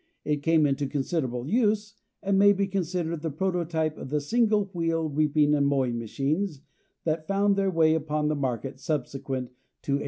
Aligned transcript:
It 0.25 0.41
came 0.41 0.65
into 0.65 0.87
considerable 0.87 1.47
use, 1.47 1.93
and 2.23 2.39
may 2.39 2.53
be 2.53 2.65
considered 2.65 3.21
the 3.21 3.29
prototype 3.29 3.99
of 3.99 4.09
the 4.09 4.19
single 4.19 4.65
wheel 4.73 5.07
reaping 5.07 5.53
and 5.53 5.67
mowing 5.67 5.99
machines 5.99 6.61
that 7.03 7.27
found 7.27 7.55
their 7.55 7.69
way 7.69 7.93
upon 7.93 8.27
the 8.27 8.35
market 8.35 8.79
subsequent 8.79 9.49
to 9.83 9.91
1840. 9.91 9.99